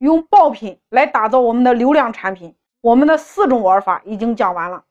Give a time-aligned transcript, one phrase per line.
[0.00, 4.84] 用爆品来打造我们的流量产品，我们的四种玩法已经讲完了。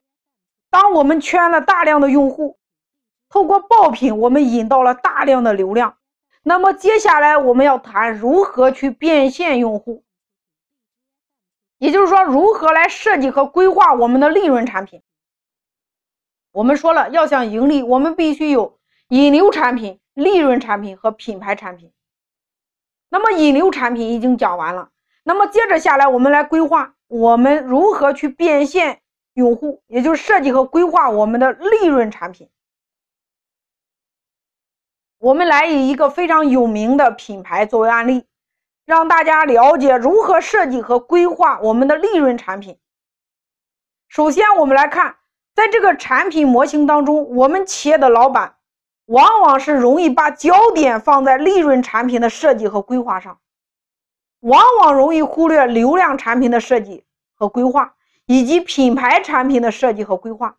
[0.70, 2.60] 当我们圈了大量的用户，
[3.28, 5.98] 透过爆品，我们引到了大量的流量。
[6.44, 10.04] 那么接下来我们要谈如何去变现用户，
[11.80, 15.02] 也就是说，如何来设计和规划我们的利润产品。
[16.52, 21.92] 我们说了，要想盈利，我们必须有引流产品、利润产品和品牌产品。
[23.10, 24.92] 那么引流产品已经讲完了，
[25.30, 29.02] 那么接着下来，我们来规划我们如何去变现
[29.34, 32.50] 用户，也就是设计和规划我们的利润产品。
[35.20, 38.26] 我们来以一个非常有名的品牌作为案例，
[38.88, 42.80] 让大家了解如何设计和规划我们的利润产品。
[44.08, 45.18] 首先，我们来看，
[45.54, 48.56] 在这个产品模型当中，我们企业的老板
[49.06, 53.40] 往往是容易把焦点放在利润产品的设计和规划上，
[54.42, 57.04] 往往容易忽略流量产品的设计
[57.36, 57.94] 和规划，
[58.26, 60.56] 以及品牌产品的设计和规划。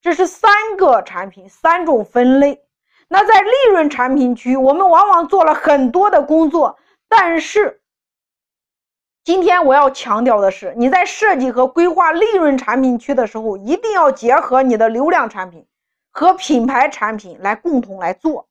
[0.00, 2.62] 这是三个产品，三种分类。
[3.08, 7.80] 那在利润产品区，我们往往做了很多的工作，但是
[9.22, 15.64] 今天我要强调的是，你在设计和规划利润产品区的时候，一定要结合你的流量产品
[16.10, 18.48] 和品牌产品来共同来做。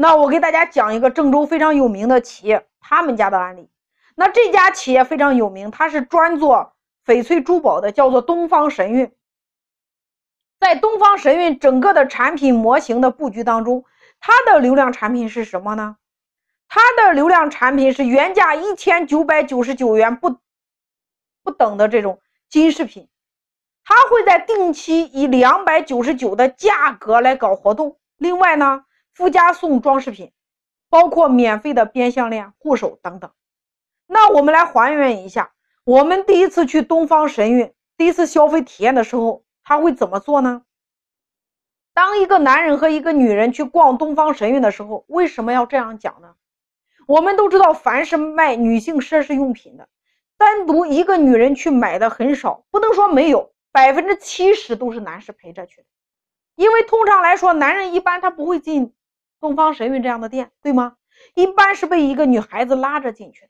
[0.00, 3.68] 那我给大家讲一个郑州非常有名的企业，他们家的案例。
[4.14, 6.72] 那这家企业非常有名，它是专做
[7.04, 9.10] 翡翠珠宝的，叫做东方神韵。
[10.60, 13.84] 在东方神韵整个的产品模型的布局当中，
[14.20, 15.96] 它的流量产品是什么呢？
[16.68, 20.36] 它的流量产品是原价一千九百九十九元不
[21.42, 23.08] 不等的这种金饰品，
[23.82, 27.98] 它会在定期以两百九十九的价格来搞活动。
[28.16, 28.84] 另外呢，
[29.18, 30.30] 附加送装饰品，
[30.88, 33.32] 包括免费的边项链、护手等等。
[34.06, 35.50] 那我们来还原一下，
[35.82, 39.42] 我们第一次去东方神韵，第一次消费体验的时候。
[39.64, 40.62] 他会怎么做呢？
[41.92, 46.36] 当一个男人和一个女人去逛东方神韵的时候，为什么要这样讲呢？
[47.06, 49.88] 我们都知道，凡是卖女性奢侈用品的，
[50.38, 55.86] 单独一个女人去买的很少，不能说没有，百分之七十都是男士陪着去的。
[56.54, 58.94] 因为通常来说，男人一般他不会进
[59.40, 60.96] 东方神韵这样的店，对吗？
[61.34, 63.48] 一般是被一个女孩子拉着进去。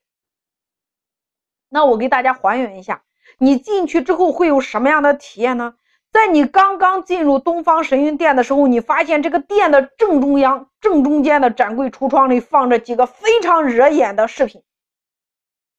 [1.69, 3.03] 那我给大家还原一下，
[3.39, 5.75] 你进去之后会有什么样的体验呢？
[6.11, 14.63] 在你刚刚进入东方神韵店的时候，你发现这个店的正中央、正中间的展柜橱窗里放着几个非常惹眼的饰品，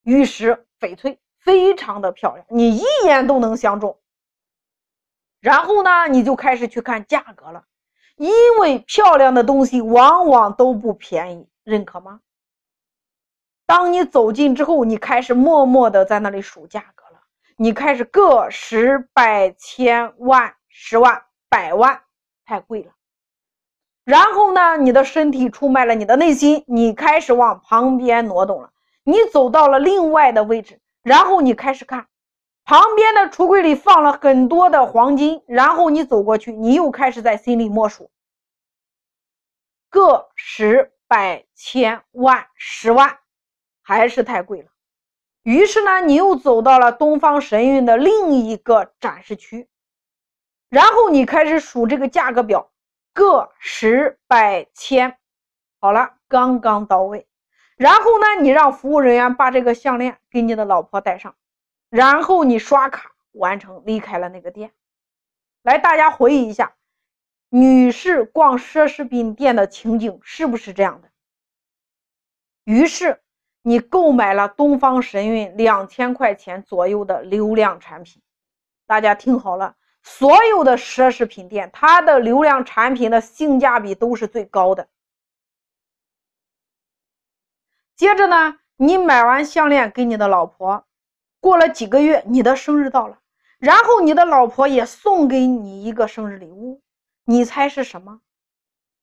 [0.03, 3.99] 玉石、翡翠，非常的漂亮，你一眼都能相中。
[5.39, 7.65] 然后呢，你就开始去看价格了，
[8.19, 12.19] 因为漂亮的东西往往都不便宜，认可吗？
[13.65, 17.21] 当你走近之后，你开始默默的在那里数价格了。
[17.55, 22.01] 你开始个十百千万十万百万，
[22.43, 22.91] 太贵了。
[24.03, 28.73] 然后呢，你的身体出卖了你的内心，你开始往旁边挪动了。
[29.03, 32.05] 你走到了另外的位置，然后你开始看
[32.69, 38.11] 旁边的橱柜里放了很多的黄金，然后你走过去，你又开始在心里默数，
[39.89, 43.17] 个十百千万十万，
[43.81, 44.69] 还是太贵了。
[45.41, 49.67] 于是呢，你又走到了东方神韵的另一个展示区，
[50.69, 52.69] 然后你开始数这个价格表，
[53.15, 55.17] 个十百千，
[55.79, 57.27] 好了，刚刚到位。
[57.77, 61.33] 然后呢，你让服务人员把这个项链给你的老婆戴上，
[61.89, 64.71] 然后你刷卡完成，离开了那个店。
[65.63, 66.75] 来，大家回忆一下，
[67.49, 71.09] 女士逛奢侈品店的情景是不是这样的？
[72.63, 73.21] 于是。
[73.61, 78.21] 你购买了东方神韵两千块钱左右的流量产品，
[78.87, 84.87] 大家听好了，所有的奢侈品店，它的流量产品的性价比都是最高的。
[87.97, 90.87] 接着呢，你买完项链给你的老婆，
[91.39, 93.19] 过了几个月，你的生日到了，
[93.57, 96.81] 然后你的老婆也送给你一个生日礼物，
[97.25, 98.21] 你猜是什么？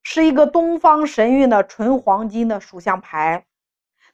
[0.02, 3.46] 是一个东方神韵的纯黄金的属相牌。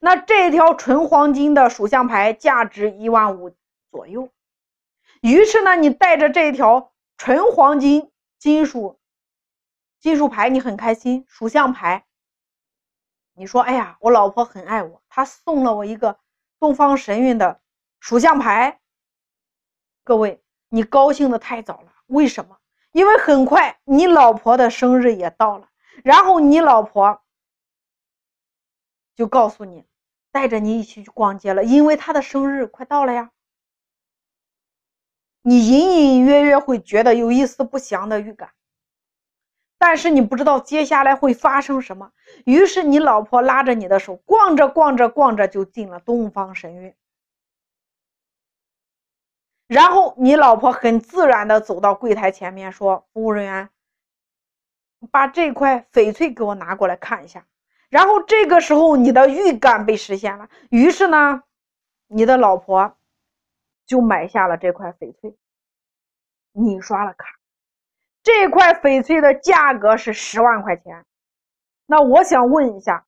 [0.01, 3.55] 那这条纯黄金的属相牌价值一万五
[3.91, 4.31] 左右，
[5.21, 8.99] 于是呢，你带着这条纯黄金金属
[10.01, 11.25] 金属牌，你很开心。
[11.29, 12.05] 属相牌，
[13.35, 16.19] 你说：“哎呀，我老婆很爱我，她送了我一个
[16.59, 17.61] 东方神韵的
[18.03, 18.81] 属相牌。”
[20.03, 21.93] 各位，你高兴的太早了。
[22.07, 22.59] 为什么？
[22.91, 25.69] 因为很快你老婆的生日也到了，
[26.03, 27.23] 然后你老婆
[29.15, 29.87] 就告诉你。
[30.33, 33.33] 带着你一起去逛街了，因为他的生日快到了呀。
[35.43, 38.51] 你隐隐约约会觉得有一丝不祥的预感，
[39.77, 42.13] 但是你不知道接下来会发生什么。
[42.47, 46.95] 于是你老婆拉着你的手，逛着逛着逛着就进了东方神韵。
[49.73, 53.71] 然后你老婆很自然的走到柜台前面，说：“服务人员，
[55.11, 57.47] 把这块翡翠给我拿过来看一下。”
[57.89, 60.51] 然后这个时候，你的预感被实现了。
[60.69, 61.43] 于是呢，
[62.07, 62.99] 你的老婆
[63.87, 65.35] 就买下了这块翡翠。
[66.53, 67.39] 你刷了卡，
[68.23, 71.07] 这块翡翠的价格是十万块钱。
[71.87, 73.07] 那我想问一下。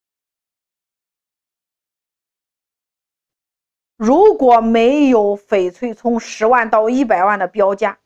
[4.04, 7.98] 如果没有翡翠从十万到一百万的标价，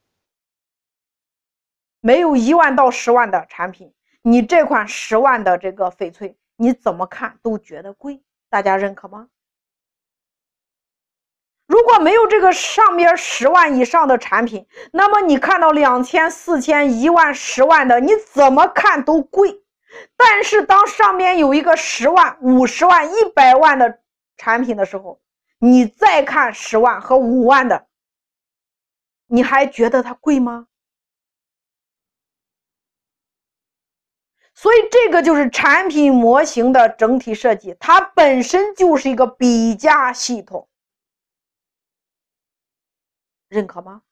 [2.00, 3.92] 没有一万到十万的产品，
[4.22, 9.28] 你这款十万的这个翡翠，你怎么看都觉得贵，大家认可吗？
[11.66, 19.64] 如果没有这个上边十万以上的产品，那么你看到两千、四千、一万、十万的，你怎么看都贵。
[20.16, 23.98] 但是当上面有一个十万、五十万、一百万的
[24.36, 25.20] 产品的时候，
[25.58, 27.88] 你再看十万和五万的，
[29.26, 30.69] 你还觉得它贵吗？
[34.55, 40.69] 所以这个就是产品模型的整体设计，它本身就是一个比价系统，
[43.49, 44.02] 认可吗？